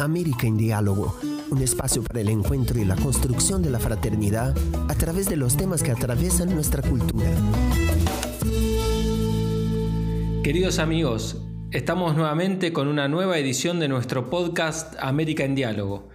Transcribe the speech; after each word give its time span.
América 0.00 0.46
en 0.46 0.56
Diálogo, 0.56 1.16
un 1.50 1.62
espacio 1.62 2.02
para 2.02 2.20
el 2.20 2.28
encuentro 2.28 2.80
y 2.80 2.84
la 2.84 2.96
construcción 2.96 3.62
de 3.62 3.70
la 3.70 3.78
fraternidad 3.78 4.56
a 4.88 4.94
través 4.94 5.28
de 5.28 5.36
los 5.36 5.56
temas 5.56 5.82
que 5.82 5.90
atraviesan 5.90 6.54
nuestra 6.54 6.82
cultura. 6.82 7.30
Queridos 10.42 10.78
amigos, 10.78 11.42
estamos 11.70 12.16
nuevamente 12.16 12.72
con 12.72 12.88
una 12.88 13.08
nueva 13.08 13.38
edición 13.38 13.78
de 13.78 13.88
nuestro 13.88 14.30
podcast 14.30 14.94
América 15.00 15.44
en 15.44 15.54
Diálogo. 15.54 16.08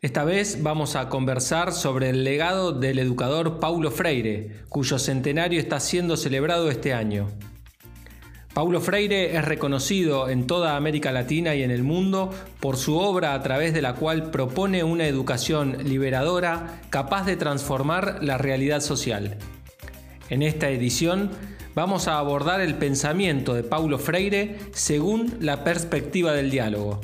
Esta 0.00 0.24
vez 0.24 0.62
vamos 0.62 0.96
a 0.96 1.08
conversar 1.08 1.72
sobre 1.72 2.10
el 2.10 2.24
legado 2.24 2.72
del 2.72 2.98
educador 2.98 3.58
Paulo 3.58 3.90
Freire, 3.90 4.62
cuyo 4.68 4.98
centenario 4.98 5.58
está 5.58 5.80
siendo 5.80 6.16
celebrado 6.16 6.70
este 6.70 6.94
año. 6.94 7.28
Paulo 8.54 8.80
Freire 8.80 9.36
es 9.36 9.44
reconocido 9.44 10.28
en 10.28 10.46
toda 10.46 10.76
América 10.76 11.10
Latina 11.10 11.56
y 11.56 11.64
en 11.64 11.72
el 11.72 11.82
mundo 11.82 12.30
por 12.60 12.76
su 12.76 12.96
obra 12.96 13.34
a 13.34 13.42
través 13.42 13.74
de 13.74 13.82
la 13.82 13.94
cual 13.94 14.30
propone 14.30 14.84
una 14.84 15.08
educación 15.08 15.76
liberadora 15.82 16.80
capaz 16.88 17.26
de 17.26 17.36
transformar 17.36 18.22
la 18.22 18.38
realidad 18.38 18.80
social. 18.80 19.36
En 20.30 20.42
esta 20.42 20.70
edición 20.70 21.32
vamos 21.74 22.06
a 22.06 22.18
abordar 22.18 22.60
el 22.60 22.76
pensamiento 22.76 23.54
de 23.54 23.64
Paulo 23.64 23.98
Freire 23.98 24.56
según 24.72 25.34
la 25.40 25.64
perspectiva 25.64 26.32
del 26.32 26.52
diálogo. 26.52 27.00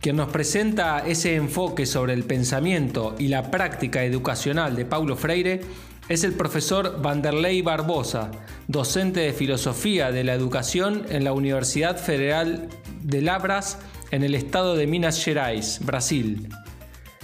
Quien 0.00 0.16
nos 0.16 0.28
presenta 0.28 1.00
ese 1.06 1.34
enfoque 1.34 1.84
sobre 1.84 2.14
el 2.14 2.24
pensamiento 2.24 3.16
y 3.18 3.28
la 3.28 3.50
práctica 3.50 4.02
educacional 4.04 4.76
de 4.76 4.86
Paulo 4.86 5.16
Freire 5.16 5.60
es 6.08 6.22
el 6.22 6.34
profesor 6.34 7.02
Vanderlei 7.02 7.62
Barbosa, 7.62 8.30
docente 8.68 9.20
de 9.20 9.32
Filosofía 9.32 10.12
de 10.12 10.22
la 10.22 10.34
Educación 10.34 11.04
en 11.08 11.24
la 11.24 11.32
Universidad 11.32 11.98
Federal 11.98 12.68
de 13.02 13.22
Labras 13.22 13.78
en 14.12 14.22
el 14.22 14.36
estado 14.36 14.76
de 14.76 14.86
Minas 14.86 15.22
Gerais, 15.22 15.80
Brasil. 15.84 16.48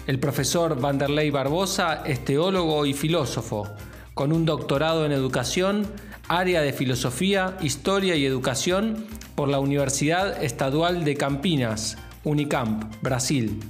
El 0.09 0.19
profesor 0.19 0.81
Vanderlei 0.81 1.31
Barbosa 1.31 2.03
es 2.05 2.25
teólogo 2.25 2.85
y 2.85 2.93
filósofo, 2.93 3.69
con 4.15 4.33
un 4.33 4.45
doctorado 4.45 5.07
en 5.07 5.13
educación, 5.13 5.87
área 6.27 6.61
de 6.61 6.73
filosofía, 6.73 7.57
historia 7.61 8.17
y 8.17 8.27
educación 8.27 9.07
por 9.37 9.49
la 9.49 9.61
Universidad 9.61 10.43
Estadual 10.43 11.05
de 11.05 11.15
Campinas, 11.15 11.99
Unicamp, 12.25 12.93
Brasil. 13.01 13.61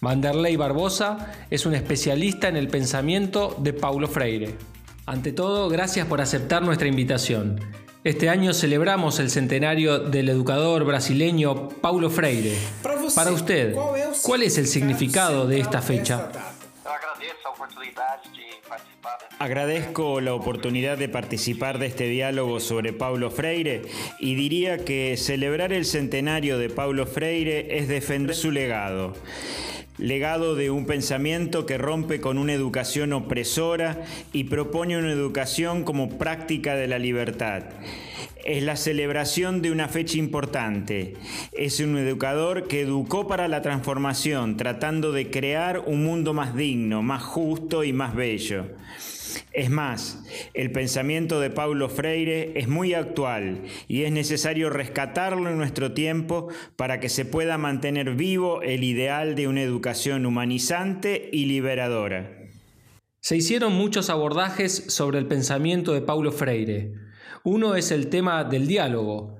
Vanderlei 0.00 0.56
Barbosa 0.56 1.32
es 1.50 1.66
un 1.66 1.74
especialista 1.74 2.48
en 2.48 2.56
el 2.56 2.68
pensamiento 2.68 3.56
de 3.58 3.72
Paulo 3.72 4.08
Freire. 4.08 4.54
Ante 5.06 5.32
todo, 5.32 5.68
gracias 5.68 6.06
por 6.06 6.20
aceptar 6.20 6.62
nuestra 6.62 6.88
invitación. 6.88 7.60
Este 8.04 8.28
año 8.28 8.52
celebramos 8.52 9.18
el 9.18 9.30
centenario 9.30 9.98
del 9.98 10.28
educador 10.28 10.84
brasileño 10.84 11.68
Paulo 11.68 12.10
Freire. 12.10 12.56
Para 13.14 13.32
usted, 13.32 13.74
¿cuál 14.22 14.42
es 14.42 14.58
el 14.58 14.66
significado 14.66 15.46
de 15.46 15.60
esta 15.60 15.82
fecha? 15.82 16.30
Agradezco 19.38 20.20
la 20.20 20.34
oportunidad 20.34 20.98
de 20.98 21.08
participar 21.08 21.78
de 21.78 21.86
este 21.86 22.04
diálogo 22.04 22.60
sobre 22.60 22.92
Paulo 22.92 23.30
Freire 23.30 23.82
y 24.18 24.34
diría 24.34 24.84
que 24.84 25.16
celebrar 25.16 25.72
el 25.72 25.84
centenario 25.84 26.58
de 26.58 26.68
Paulo 26.68 27.06
Freire 27.06 27.78
es 27.78 27.88
defender 27.88 28.34
su 28.34 28.50
legado 28.50 29.14
legado 29.98 30.54
de 30.54 30.70
un 30.70 30.86
pensamiento 30.86 31.66
que 31.66 31.78
rompe 31.78 32.20
con 32.20 32.38
una 32.38 32.52
educación 32.52 33.12
opresora 33.12 34.04
y 34.32 34.44
propone 34.44 34.98
una 34.98 35.10
educación 35.10 35.84
como 35.84 36.18
práctica 36.18 36.74
de 36.74 36.86
la 36.86 36.98
libertad. 36.98 37.64
Es 38.44 38.62
la 38.62 38.76
celebración 38.76 39.60
de 39.60 39.72
una 39.72 39.88
fecha 39.88 40.18
importante. 40.18 41.14
Es 41.52 41.80
un 41.80 41.98
educador 41.98 42.68
que 42.68 42.82
educó 42.82 43.26
para 43.26 43.48
la 43.48 43.60
transformación, 43.60 44.56
tratando 44.56 45.10
de 45.10 45.30
crear 45.30 45.80
un 45.80 46.04
mundo 46.04 46.32
más 46.32 46.54
digno, 46.54 47.02
más 47.02 47.22
justo 47.22 47.82
y 47.82 47.92
más 47.92 48.14
bello. 48.14 48.66
Es 49.56 49.70
más, 49.70 50.22
el 50.52 50.70
pensamiento 50.70 51.40
de 51.40 51.48
Paulo 51.48 51.88
Freire 51.88 52.52
es 52.56 52.68
muy 52.68 52.92
actual 52.92 53.62
y 53.88 54.02
es 54.02 54.12
necesario 54.12 54.68
rescatarlo 54.68 55.48
en 55.48 55.56
nuestro 55.56 55.92
tiempo 55.92 56.48
para 56.76 57.00
que 57.00 57.08
se 57.08 57.24
pueda 57.24 57.56
mantener 57.56 58.16
vivo 58.16 58.60
el 58.60 58.84
ideal 58.84 59.34
de 59.34 59.48
una 59.48 59.62
educación 59.62 60.26
humanizante 60.26 61.30
y 61.32 61.46
liberadora. 61.46 62.36
Se 63.20 63.34
hicieron 63.34 63.72
muchos 63.72 64.10
abordajes 64.10 64.84
sobre 64.88 65.18
el 65.18 65.26
pensamiento 65.26 65.94
de 65.94 66.02
Paulo 66.02 66.32
Freire. 66.32 66.92
Uno 67.42 67.76
es 67.76 67.92
el 67.92 68.08
tema 68.08 68.44
del 68.44 68.66
diálogo. 68.66 69.38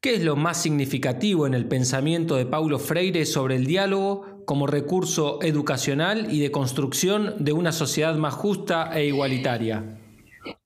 ¿Qué 0.00 0.14
es 0.14 0.22
lo 0.22 0.36
más 0.36 0.62
significativo 0.62 1.44
en 1.44 1.54
el 1.54 1.66
pensamiento 1.66 2.36
de 2.36 2.46
Paulo 2.46 2.78
Freire 2.78 3.26
sobre 3.26 3.56
el 3.56 3.66
diálogo 3.66 4.35
como 4.46 4.66
recurso 4.66 5.38
educacional 5.42 6.32
y 6.32 6.40
de 6.40 6.50
construcción 6.50 7.34
de 7.38 7.52
una 7.52 7.72
sociedad 7.72 8.14
más 8.16 8.32
justa 8.32 8.90
e 8.98 9.04
igualitaria. 9.06 9.98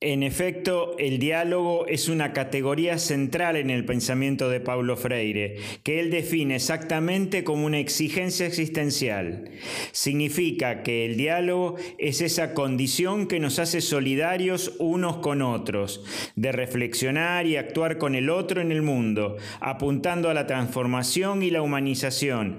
En 0.01 0.23
efecto, 0.23 0.97
el 0.99 1.19
diálogo 1.19 1.87
es 1.87 2.09
una 2.09 2.33
categoría 2.33 2.99
central 2.99 3.57
en 3.57 3.71
el 3.71 3.85
pensamiento 3.85 4.49
de 4.49 4.61
Paulo 4.61 4.97
Freire, 4.97 5.57
que 5.83 6.01
él 6.01 6.11
define 6.11 6.57
exactamente 6.57 7.45
como 7.45 7.67
una 7.67 7.79
exigencia 7.79 8.47
existencial. 8.47 9.51
Significa 9.93 10.83
que 10.83 11.07
el 11.07 11.17
diálogo 11.17 11.77
es 11.99 12.21
esa 12.21 12.55
condición 12.55 13.27
que 13.27 13.41
nos 13.41 13.59
hace 13.59 13.81
solidarios 13.81 14.75
unos 14.79 15.19
con 15.19 15.43
otros, 15.43 16.05
de 16.37 16.53
reflexionar 16.53 17.47
y 17.47 17.57
actuar 17.57 17.99
con 17.99 18.15
el 18.15 18.31
otro 18.31 18.61
en 18.61 18.73
el 18.73 18.83
mundo, 18.83 19.37
apuntando 19.61 20.31
a 20.31 20.35
la 20.35 20.47
transformación 20.47 21.43
y 21.43 21.51
la 21.51 21.63
humanización, 21.63 22.59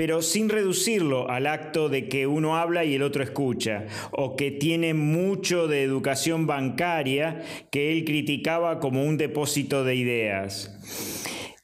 pero 0.00 0.22
sin 0.22 0.48
reducirlo 0.48 1.28
al 1.28 1.46
acto 1.46 1.90
de 1.90 2.08
que 2.08 2.26
uno 2.26 2.56
habla 2.56 2.86
y 2.86 2.94
el 2.94 3.02
otro 3.02 3.22
escucha, 3.22 3.84
o 4.12 4.34
que 4.34 4.50
tiene 4.50 4.94
mucho 4.94 5.68
de 5.68 5.82
educación 5.82 6.46
bancaria 6.46 7.42
que 7.70 7.92
él 7.92 8.06
criticaba 8.06 8.80
como 8.80 9.04
un 9.04 9.18
depósito 9.18 9.84
de 9.84 9.96
ideas. 9.96 10.74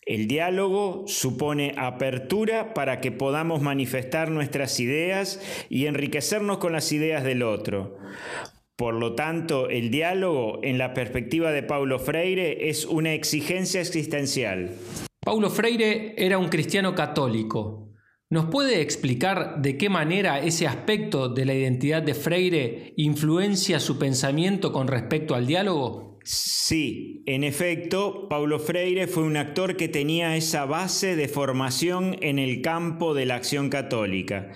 El 0.02 0.28
diálogo 0.28 1.04
supone 1.06 1.72
apertura 1.78 2.74
para 2.74 3.00
que 3.00 3.10
podamos 3.10 3.62
manifestar 3.62 4.30
nuestras 4.30 4.80
ideas 4.80 5.41
y 5.70 5.86
enriquecernos 5.86 6.58
con 6.58 6.74
las 6.74 6.92
ideas 6.92 7.24
del 7.24 7.42
otro. 7.42 7.97
Por 8.76 8.97
lo 8.97 9.14
tanto, 9.14 9.70
el 9.70 9.91
diálogo, 9.91 10.60
en 10.62 10.76
la 10.76 10.92
perspectiva 10.92 11.53
de 11.53 11.62
Paulo 11.62 11.98
Freire, 11.98 12.68
es 12.68 12.84
una 12.84 13.14
exigencia 13.14 13.80
existencial. 13.80 14.72
Paulo 15.24 15.48
Freire 15.48 16.14
era 16.18 16.36
un 16.36 16.50
cristiano 16.50 16.94
católico, 16.94 17.85
¿Nos 18.28 18.47
puede 18.47 18.81
explicar 18.81 19.62
de 19.62 19.78
qué 19.78 19.88
manera 19.88 20.41
ese 20.41 20.66
aspecto 20.66 21.28
de 21.28 21.44
la 21.44 21.54
identidad 21.54 22.03
de 22.03 22.14
Freire 22.14 22.92
influencia 22.97 23.78
su 23.78 23.98
pensamiento 23.98 24.72
con 24.72 24.88
respecto 24.88 25.37
al 25.37 25.47
diálogo? 25.47 26.06
Sí, 26.28 27.22
en 27.26 27.44
efecto, 27.44 28.26
Paulo 28.28 28.59
Freire 28.59 29.06
fue 29.06 29.22
un 29.22 29.37
actor 29.37 29.76
que 29.76 29.87
tenía 29.87 30.37
esa 30.37 30.64
base 30.64 31.14
de 31.14 31.28
formación 31.28 32.16
en 32.20 32.41
el 32.41 32.62
campo 32.62 33.14
de 33.14 33.26
la 33.26 33.37
acción 33.37 33.69
católica. 33.70 34.50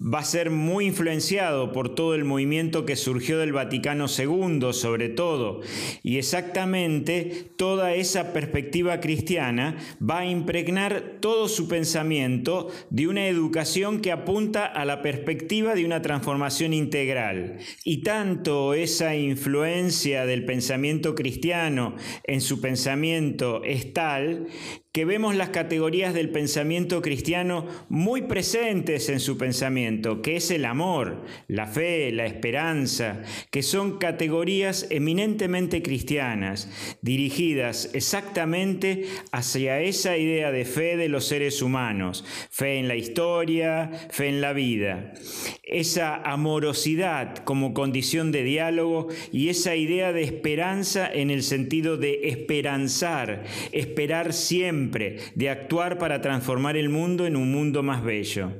Va 0.00 0.20
a 0.20 0.24
ser 0.24 0.50
muy 0.50 0.86
influenciado 0.86 1.72
por 1.72 1.96
todo 1.96 2.14
el 2.14 2.22
movimiento 2.22 2.86
que 2.86 2.94
surgió 2.94 3.40
del 3.40 3.52
Vaticano 3.52 4.06
II, 4.06 4.72
sobre 4.72 5.08
todo, 5.08 5.62
y 6.04 6.18
exactamente 6.18 7.50
toda 7.56 7.94
esa 7.94 8.32
perspectiva 8.32 9.00
cristiana 9.00 9.78
va 10.00 10.20
a 10.20 10.26
impregnar 10.26 11.16
todo 11.18 11.48
su 11.48 11.66
pensamiento 11.66 12.68
de 12.90 13.08
una 13.08 13.26
educación 13.26 14.02
que 14.02 14.12
apunta 14.12 14.66
a 14.66 14.84
la 14.84 15.02
perspectiva 15.02 15.74
de 15.74 15.84
una 15.84 16.00
transformación 16.00 16.72
integral. 16.72 17.58
Y 17.82 18.04
tanto 18.04 18.74
esa 18.74 19.16
influencia 19.16 20.26
del 20.26 20.44
pensamiento 20.44 20.91
cristiano 21.14 21.96
en 22.24 22.40
su 22.40 22.60
pensamiento 22.60 23.62
es 23.64 23.92
tal 23.92 24.46
que 24.92 25.06
vemos 25.06 25.34
las 25.34 25.48
categorías 25.48 26.12
del 26.12 26.28
pensamiento 26.28 27.00
cristiano 27.00 27.66
muy 27.88 28.22
presentes 28.22 29.08
en 29.08 29.20
su 29.20 29.38
pensamiento, 29.38 30.20
que 30.20 30.36
es 30.36 30.50
el 30.50 30.66
amor, 30.66 31.24
la 31.48 31.66
fe, 31.66 32.12
la 32.12 32.26
esperanza, 32.26 33.22
que 33.50 33.62
son 33.62 33.96
categorías 33.96 34.86
eminentemente 34.90 35.82
cristianas, 35.82 36.68
dirigidas 37.00 37.88
exactamente 37.94 39.06
hacia 39.32 39.80
esa 39.80 40.18
idea 40.18 40.52
de 40.52 40.66
fe 40.66 40.98
de 40.98 41.08
los 41.08 41.24
seres 41.24 41.62
humanos, 41.62 42.26
fe 42.50 42.78
en 42.78 42.86
la 42.86 42.96
historia, 42.96 43.90
fe 44.10 44.28
en 44.28 44.42
la 44.42 44.52
vida, 44.52 45.14
esa 45.62 46.16
amorosidad 46.16 47.36
como 47.38 47.72
condición 47.72 48.30
de 48.30 48.42
diálogo 48.42 49.08
y 49.32 49.48
esa 49.48 49.74
idea 49.74 50.12
de 50.12 50.24
esperanza 50.24 51.10
en 51.10 51.30
el 51.30 51.42
sentido 51.42 51.96
de 51.96 52.28
esperanzar, 52.28 53.44
esperar 53.72 54.34
siempre, 54.34 54.81
de 54.90 55.50
actuar 55.50 55.98
para 55.98 56.20
transformar 56.20 56.76
el 56.76 56.88
mundo 56.88 57.26
en 57.26 57.36
un 57.36 57.52
mundo 57.52 57.82
más 57.82 58.02
bello. 58.02 58.50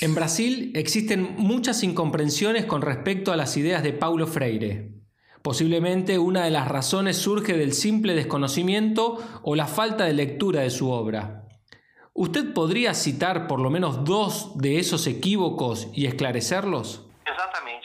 En 0.00 0.14
Brasil 0.14 0.72
existen 0.74 1.34
muchas 1.36 1.82
incomprensiones 1.82 2.64
con 2.64 2.82
respecto 2.82 3.32
a 3.32 3.36
las 3.36 3.56
ideas 3.56 3.82
de 3.82 3.92
Paulo 3.92 4.26
Freire. 4.26 4.92
Posiblemente 5.42 6.18
una 6.18 6.44
de 6.44 6.50
las 6.50 6.68
razones 6.68 7.16
surge 7.16 7.56
del 7.56 7.72
simple 7.72 8.14
desconocimiento 8.14 9.18
o 9.42 9.56
la 9.56 9.66
falta 9.66 10.04
de 10.04 10.12
lectura 10.12 10.60
de 10.60 10.70
su 10.70 10.90
obra. 10.90 11.48
¿Usted 12.14 12.52
podría 12.52 12.94
citar 12.94 13.46
por 13.46 13.60
lo 13.60 13.70
menos 13.70 14.04
dos 14.04 14.52
de 14.56 14.78
esos 14.78 15.06
equívocos 15.06 15.88
y 15.94 16.06
esclarecerlos? 16.06 17.06
Exactamente, 17.26 17.81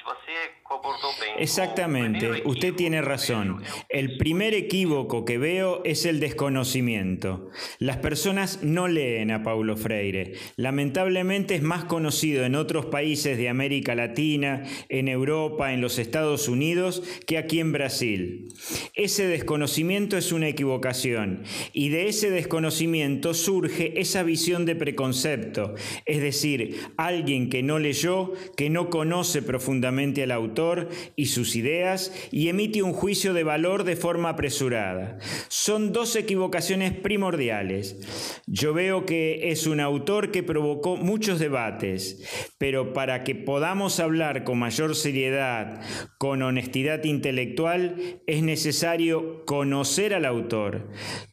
usted 2.45 2.73
tiene 2.73 3.01
razón. 3.01 3.61
El 3.89 4.17
primer 4.17 4.53
equívoco 4.53 5.25
que 5.25 5.37
veo 5.37 5.81
es 5.83 6.05
el 6.05 6.19
desconocimiento. 6.19 7.49
Las 7.79 7.97
personas 7.97 8.63
no 8.63 8.87
leen 8.87 9.31
a 9.31 9.43
Paulo 9.43 9.77
Freire. 9.77 10.33
Lamentablemente 10.55 11.55
es 11.55 11.61
más 11.61 11.85
conocido 11.85 12.45
en 12.45 12.55
otros 12.55 12.87
países 12.87 13.37
de 13.37 13.49
América 13.49 13.95
Latina, 13.95 14.63
en 14.89 15.07
Europa, 15.07 15.73
en 15.73 15.81
los 15.81 15.99
Estados 15.99 16.47
Unidos, 16.47 17.03
que 17.25 17.37
aquí 17.37 17.59
en 17.59 17.71
Brasil. 17.71 18.47
Ese 18.93 19.27
desconocimiento 19.27 20.17
es 20.17 20.31
una 20.31 20.47
equivocación 20.47 21.43
y 21.73 21.89
de 21.89 22.07
ese 22.07 22.29
desconocimiento 22.29 23.33
surge 23.33 23.99
esa 23.99 24.23
visión 24.23 24.65
de 24.65 24.75
preconcepto, 24.75 25.75
es 26.05 26.21
decir, 26.21 26.79
alguien 26.97 27.49
que 27.49 27.63
no 27.63 27.79
leyó, 27.79 28.33
que 28.55 28.69
no 28.69 28.89
conoce 28.89 29.41
profundamente 29.41 30.23
al 30.23 30.31
autor 30.31 30.66
y 31.15 31.27
sus 31.27 31.55
ideas 31.55 32.13
y 32.31 32.49
emite 32.49 32.83
un 32.83 32.93
juicio 32.93 33.33
de 33.33 33.43
valor 33.43 33.83
de 33.83 33.95
forma 33.95 34.29
apresurada. 34.29 35.17
Son 35.47 35.93
dos 35.93 36.15
equivocaciones 36.15 36.93
primordiales. 36.93 38.41
Yo 38.47 38.73
veo 38.73 39.05
que 39.05 39.51
es 39.51 39.67
un 39.67 39.79
autor 39.79 40.31
que 40.31 40.43
provocó 40.43 40.95
muchos 40.97 41.39
debates, 41.39 42.23
pero 42.57 42.93
para 42.93 43.23
que 43.23 43.35
podamos 43.35 43.99
hablar 43.99 44.43
con 44.43 44.59
mayor 44.59 44.95
seriedad, 44.95 45.81
con 46.17 46.41
honestidad 46.41 47.03
intelectual, 47.03 48.21
es 48.27 48.43
necesario 48.43 49.45
conocer 49.45 50.13
al 50.13 50.25
autor 50.25 50.87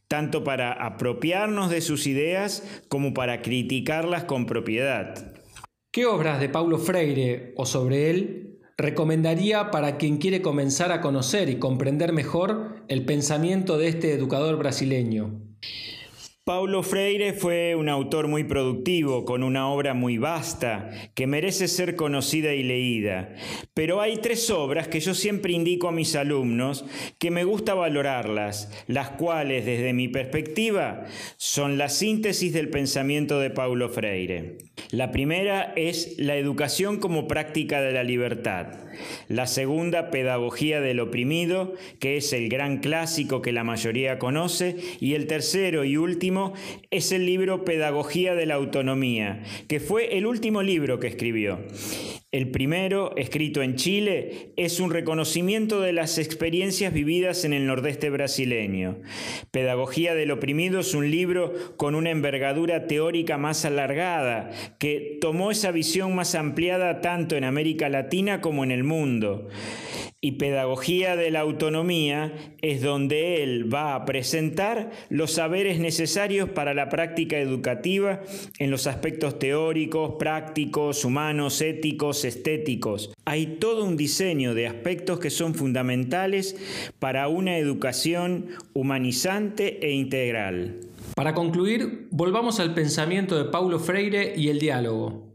tanto 0.08 0.44
para 0.44 0.72
apropiarnos 0.72 1.70
de 1.70 1.80
sus 1.80 2.06
ideas 2.06 2.62
como 2.88 3.14
para 3.14 3.42
criticarlas 3.42 4.22
con 4.22 4.46
propiedad. 4.46 5.34
¿Qué 5.90 6.06
obras 6.06 6.40
de 6.40 6.48
Paulo 6.48 6.78
Freire 6.78 7.52
o 7.56 7.66
sobre 7.66 8.10
él 8.10 8.53
recomendaría 8.76 9.70
para 9.70 9.96
quien 9.96 10.18
quiere 10.18 10.42
comenzar 10.42 10.92
a 10.92 11.00
conocer 11.00 11.48
y 11.48 11.58
comprender 11.58 12.12
mejor 12.12 12.84
el 12.88 13.04
pensamiento 13.04 13.78
de 13.78 13.88
este 13.88 14.12
educador 14.12 14.56
brasileño? 14.56 15.40
Paulo 16.46 16.82
Freire 16.82 17.32
fue 17.32 17.74
un 17.74 17.88
autor 17.88 18.28
muy 18.28 18.44
productivo, 18.44 19.24
con 19.24 19.42
una 19.42 19.70
obra 19.70 19.94
muy 19.94 20.18
vasta, 20.18 20.90
que 21.14 21.26
merece 21.26 21.68
ser 21.68 21.96
conocida 21.96 22.52
y 22.52 22.62
leída. 22.62 23.34
Pero 23.72 24.02
hay 24.02 24.18
tres 24.18 24.50
obras 24.50 24.86
que 24.86 25.00
yo 25.00 25.14
siempre 25.14 25.54
indico 25.54 25.88
a 25.88 25.92
mis 25.92 26.14
alumnos 26.14 26.84
que 27.18 27.30
me 27.30 27.44
gusta 27.44 27.72
valorarlas, 27.72 28.70
las 28.88 29.08
cuales, 29.12 29.64
desde 29.64 29.94
mi 29.94 30.08
perspectiva, 30.08 31.06
son 31.38 31.78
la 31.78 31.88
síntesis 31.88 32.52
del 32.52 32.68
pensamiento 32.68 33.40
de 33.40 33.48
Paulo 33.48 33.88
Freire. 33.88 34.58
La 34.90 35.12
primera 35.12 35.72
es 35.76 36.18
la 36.18 36.36
educación 36.36 36.98
como 36.98 37.26
práctica 37.26 37.80
de 37.80 37.92
la 37.92 38.04
libertad. 38.04 38.66
La 39.28 39.46
segunda, 39.46 40.10
pedagogía 40.10 40.80
del 40.80 41.00
oprimido, 41.00 41.74
que 41.98 42.16
es 42.16 42.32
el 42.32 42.48
gran 42.48 42.78
clásico 42.78 43.42
que 43.42 43.52
la 43.52 43.64
mayoría 43.64 44.18
conoce. 44.18 44.76
Y 45.00 45.14
el 45.14 45.26
tercero 45.26 45.84
y 45.84 45.96
último, 45.96 46.33
es 46.90 47.12
el 47.12 47.26
libro 47.26 47.64
Pedagogía 47.64 48.34
de 48.34 48.46
la 48.46 48.54
Autonomía, 48.54 49.42
que 49.68 49.80
fue 49.80 50.16
el 50.16 50.26
último 50.26 50.62
libro 50.62 50.98
que 50.98 51.06
escribió. 51.06 51.60
El 52.32 52.50
primero, 52.50 53.14
escrito 53.16 53.62
en 53.62 53.76
Chile, 53.76 54.52
es 54.56 54.80
un 54.80 54.90
reconocimiento 54.90 55.80
de 55.80 55.92
las 55.92 56.18
experiencias 56.18 56.92
vividas 56.92 57.44
en 57.44 57.52
el 57.52 57.64
nordeste 57.64 58.10
brasileño. 58.10 58.98
Pedagogía 59.52 60.16
del 60.16 60.32
oprimido 60.32 60.80
es 60.80 60.94
un 60.94 61.12
libro 61.12 61.54
con 61.76 61.94
una 61.94 62.10
envergadura 62.10 62.88
teórica 62.88 63.38
más 63.38 63.64
alargada, 63.64 64.50
que 64.80 65.18
tomó 65.20 65.52
esa 65.52 65.70
visión 65.70 66.16
más 66.16 66.34
ampliada 66.34 67.00
tanto 67.00 67.36
en 67.36 67.44
América 67.44 67.88
Latina 67.88 68.40
como 68.40 68.64
en 68.64 68.72
el 68.72 68.82
mundo 68.82 69.48
y 70.24 70.32
pedagogía 70.32 71.16
de 71.16 71.30
la 71.30 71.40
autonomía 71.40 72.32
es 72.62 72.80
donde 72.80 73.42
él 73.42 73.72
va 73.72 73.94
a 73.94 74.06
presentar 74.06 74.90
los 75.10 75.32
saberes 75.32 75.78
necesarios 75.78 76.48
para 76.48 76.72
la 76.72 76.88
práctica 76.88 77.36
educativa 77.36 78.22
en 78.58 78.70
los 78.70 78.86
aspectos 78.86 79.38
teóricos, 79.38 80.14
prácticos, 80.18 81.04
humanos, 81.04 81.60
éticos, 81.60 82.24
estéticos. 82.24 83.12
Hay 83.26 83.58
todo 83.60 83.84
un 83.84 83.98
diseño 83.98 84.54
de 84.54 84.66
aspectos 84.66 85.18
que 85.18 85.28
son 85.28 85.54
fundamentales 85.54 86.56
para 86.98 87.28
una 87.28 87.58
educación 87.58 88.46
humanizante 88.72 89.86
e 89.86 89.92
integral. 89.92 90.80
Para 91.14 91.34
concluir, 91.34 92.08
volvamos 92.10 92.60
al 92.60 92.72
pensamiento 92.72 93.36
de 93.36 93.50
Paulo 93.50 93.78
Freire 93.78 94.32
y 94.34 94.48
el 94.48 94.58
diálogo. 94.58 95.33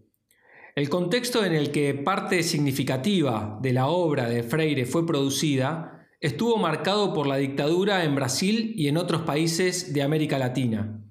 El 0.80 0.88
contexto 0.88 1.44
en 1.44 1.52
el 1.52 1.72
que 1.72 1.94
parte 1.94 2.42
significativa 2.42 3.60
de 3.62 3.74
la 3.74 3.88
obra 3.88 4.30
de 4.30 4.44
Freire 4.44 4.86
fue 4.86 5.06
producida 5.06 6.08
estuvo 6.22 6.56
marcado 6.56 7.14
por 7.14 7.28
la 7.28 7.36
dictadura 7.36 8.06
en 8.06 8.16
Brasil 8.16 8.76
y 8.78 8.88
en 8.88 8.96
otros 8.96 9.24
países 9.24 9.92
de 9.94 10.04
América 10.04 10.40
Latina. 10.40 11.04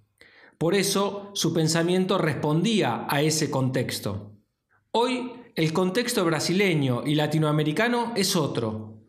Por 0.57 0.75
eso 0.75 1.33
su 1.35 1.53
pensamiento 1.53 2.17
respondía 2.17 3.07
a 3.11 3.21
ese 3.21 3.51
contexto. 3.51 4.39
Hoy 4.91 5.33
el 5.55 5.75
contexto 5.75 6.25
brasileño 6.25 7.03
y 7.05 7.15
latinoamericano 7.15 8.15
es 8.17 8.37
otro. 8.37 9.03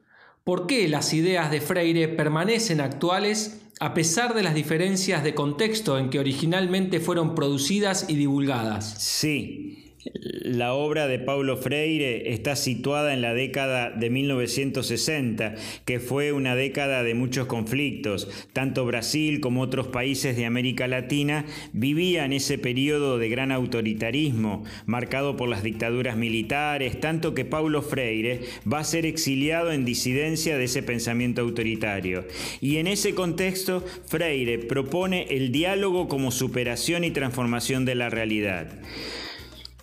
¿Por 0.43 0.67
qué 0.67 0.89
las 0.89 1.13
ideas 1.13 1.51
de 1.51 1.61
Freire 1.61 2.09
permanecen 2.09 2.81
actuales 2.81 3.61
a 3.79 3.93
pesar 3.93 4.33
de 4.33 4.43
las 4.43 4.55
diferencias 4.55 5.23
de 5.23 5.33
contexto 5.33 5.97
en 5.97 6.09
que 6.09 6.19
originalmente 6.19 6.99
fueron 6.99 7.33
producidas 7.33 8.09
y 8.09 8.15
divulgadas? 8.15 9.01
Sí, 9.01 9.68
la 10.03 10.73
obra 10.73 11.07
de 11.07 11.19
Paulo 11.19 11.57
Freire 11.57 12.31
está 12.31 12.55
situada 12.55 13.13
en 13.13 13.21
la 13.21 13.33
década 13.33 13.89
de 13.89 14.09
1960, 14.09 15.55
que 15.85 15.99
fue 15.99 16.31
una 16.31 16.55
década 16.55 17.03
de 17.03 17.13
muchos 17.13 17.47
conflictos. 17.47 18.29
Tanto 18.53 18.85
Brasil 18.85 19.41
como 19.41 19.61
otros 19.61 19.87
países 19.87 20.37
de 20.37 20.45
América 20.45 20.87
Latina 20.87 21.45
vivían 21.73 22.33
ese 22.33 22.57
periodo 22.57 23.17
de 23.17 23.29
gran 23.29 23.51
autoritarismo, 23.51 24.63
marcado 24.85 25.35
por 25.35 25.49
las 25.49 25.63
dictaduras 25.63 26.15
militares, 26.15 26.99
tanto 26.99 27.33
que 27.33 27.45
Paulo 27.45 27.81
Freire 27.81 28.41
va 28.71 28.79
a 28.79 28.85
ser 28.85 29.05
exiliado 29.05 29.71
en 29.71 29.85
disidencia 29.85 30.57
de 30.57 30.65
ese 30.65 30.81
pensamiento 30.81 31.41
autoritario. 31.41 32.25
Y 32.61 32.77
en 32.77 32.87
ese 32.87 33.13
contexto, 33.13 33.83
Freire 34.07 34.59
propone 34.59 35.27
el 35.29 35.51
diálogo 35.51 36.07
como 36.07 36.31
superación 36.31 37.03
y 37.03 37.11
transformación 37.11 37.85
de 37.85 37.95
la 37.95 38.09
realidad. 38.09 38.79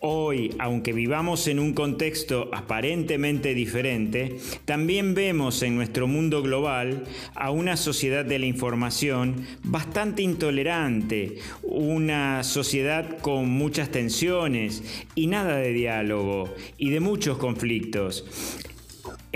Hoy, 0.09 0.55
aunque 0.61 0.93
vivamos 0.93 1.49
en 1.49 1.59
un 1.59 1.73
contexto 1.75 2.49
aparentemente 2.53 3.55
diferente, 3.55 4.37
también 4.65 5.15
vemos 5.15 5.65
en 5.65 5.75
nuestro 5.75 6.07
mundo 6.07 6.45
global 6.45 7.03
a 7.35 7.51
una 7.51 7.77
sociedad 7.77 8.25
de 8.25 8.39
la 8.39 8.47
información 8.47 9.45
bastante 9.65 10.23
intolerante, 10.23 11.39
una 11.65 12.45
sociedad 12.45 13.19
con 13.19 13.49
muchas 13.51 13.91
tensiones 13.91 14.85
y 15.17 15.27
nada 15.27 15.57
de 15.57 15.73
diálogo 15.73 16.55
y 16.79 16.91
de 16.91 17.01
muchos 17.01 17.37
conflictos. 17.39 18.25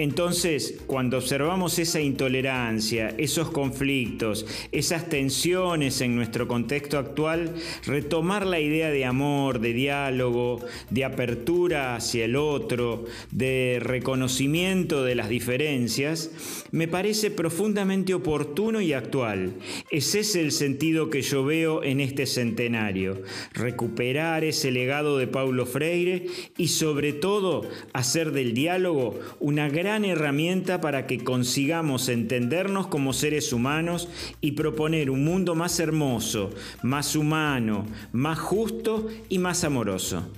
Entonces, 0.00 0.76
cuando 0.87 1.19
observamos 1.19 1.78
esa 1.78 2.00
intolerancia, 2.00 3.14
esos 3.19 3.50
conflictos, 3.50 4.47
esas 4.73 5.11
tensiones 5.11 6.00
en 6.00 6.16
nuestro 6.16 6.49
contexto 6.49 6.97
actual, 6.97 7.52
retomar 7.85 8.47
la 8.47 8.61
idea 8.61 8.88
de 8.88 9.04
amor, 9.04 9.61
de 9.61 9.75
diálogo, 9.75 10.64
de 10.88 11.04
apertura 11.04 11.97
hacia 11.97 12.25
el 12.25 12.37
otro, 12.37 13.04
de 13.30 13.76
reconocimiento 13.83 15.04
de 15.04 15.16
las 15.16 15.28
diferencias, 15.28 16.30
me 16.71 16.88
parece 16.88 17.30
profundamente 17.30 18.14
oportuno 18.14 18.80
y 18.80 18.95
actual. 18.95 19.52
Ese 19.90 20.21
es 20.21 20.35
el 20.35 20.52
sentido 20.52 21.11
que 21.11 21.21
yo 21.21 21.45
veo 21.45 21.85
en 21.85 22.00
este 22.00 22.25
centenario, 22.25 23.21
recuperar 23.52 24.45
ese 24.45 24.71
legado 24.71 25.19
de 25.19 25.26
Paulo 25.26 25.66
Freire 25.66 26.25
y 26.57 26.69
sobre 26.69 27.12
todo 27.12 27.69
hacer 27.92 28.33
del 28.33 28.54
diálogo 28.54 29.21
una 29.40 29.69
gran 29.69 29.89
herramienta 29.97 30.80
para 30.80 31.06
que 31.06 31.23
consigamos 31.25 32.09
entendernos 32.09 32.87
como 32.87 33.12
seres 33.12 33.52
humanos 33.52 34.09
y 34.40 34.52
proponer 34.52 35.11
un 35.11 35.25
mundo 35.25 35.54
más 35.54 35.80
hermoso, 35.80 36.50
más 36.82 37.16
humano, 37.16 37.87
más 38.12 38.38
justo 38.38 39.09
y 39.28 39.38
más 39.38 39.64
amoroso. 39.64 40.30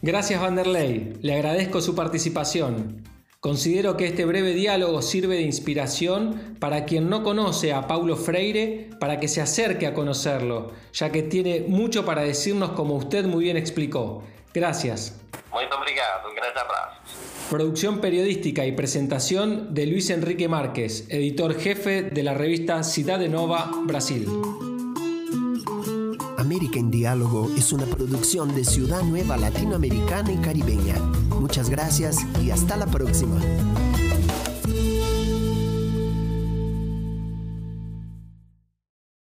Gracias 0.00 0.40
Vanderlei, 0.40 1.14
le 1.22 1.34
agradezco 1.34 1.80
su 1.80 1.94
participación. 1.94 3.02
Considero 3.40 3.96
que 3.98 4.06
este 4.06 4.24
breve 4.24 4.54
diálogo 4.54 5.02
sirve 5.02 5.36
de 5.36 5.42
inspiración 5.42 6.56
para 6.60 6.86
quien 6.86 7.10
no 7.10 7.22
conoce 7.22 7.74
a 7.74 7.86
Paulo 7.86 8.16
Freire, 8.16 8.88
para 9.00 9.20
que 9.20 9.28
se 9.28 9.42
acerque 9.42 9.86
a 9.86 9.92
conocerlo, 9.92 10.72
ya 10.94 11.12
que 11.12 11.22
tiene 11.22 11.64
mucho 11.68 12.06
para 12.06 12.22
decirnos 12.22 12.70
como 12.70 12.94
usted 12.94 13.26
muy 13.26 13.44
bien 13.44 13.58
explicó. 13.58 14.22
Gracias. 14.54 15.20
Muy 15.52 15.64
obrigado, 15.64 16.28
un 16.28 16.36
gran 16.36 16.56
abrazo. 16.56 17.00
Producción 17.50 18.00
periodística 18.00 18.64
y 18.64 18.72
presentación 18.72 19.74
de 19.74 19.86
Luis 19.86 20.10
Enrique 20.10 20.48
Márquez, 20.48 21.06
editor 21.10 21.58
jefe 21.58 22.02
de 22.02 22.22
la 22.22 22.34
revista 22.34 22.82
Cidade 22.84 23.28
Nova, 23.28 23.70
Brasil. 23.82 24.28
América 26.38 26.78
en 26.78 26.90
Diálogo 26.90 27.50
es 27.56 27.72
una 27.72 27.86
producción 27.86 28.54
de 28.54 28.64
Ciudad 28.64 29.02
Nueva 29.02 29.36
Latinoamericana 29.36 30.32
y 30.32 30.36
Caribeña. 30.36 30.96
Muchas 31.40 31.68
gracias 31.68 32.18
y 32.42 32.50
hasta 32.50 32.76
la 32.76 32.86
próxima. 32.86 33.40